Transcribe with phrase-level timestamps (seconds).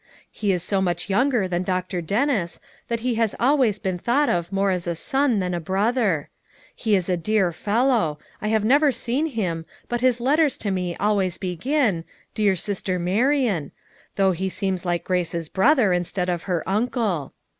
[0.31, 2.01] He is so much younger than Dr.
[2.01, 6.31] Dennis that he has always been thought of more as a son than a brother.
[6.75, 10.95] He is a dear fellow; I have never seen him, but his letters to me
[10.95, 12.03] always begin,
[12.33, 13.73] 'Dear sister Marian/
[14.15, 17.33] though he seems like Grace's brother, instead of her uncle.